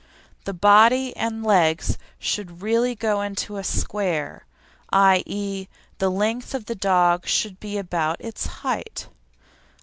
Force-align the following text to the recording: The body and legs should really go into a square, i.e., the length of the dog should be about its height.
The 0.45 0.53
body 0.55 1.15
and 1.15 1.43
legs 1.43 1.99
should 2.17 2.63
really 2.63 2.95
go 2.95 3.21
into 3.21 3.57
a 3.57 3.63
square, 3.63 4.47
i.e., 4.91 5.67
the 5.99 6.09
length 6.09 6.55
of 6.55 6.65
the 6.65 6.73
dog 6.73 7.27
should 7.27 7.59
be 7.59 7.77
about 7.77 8.19
its 8.19 8.47
height. 8.65 9.09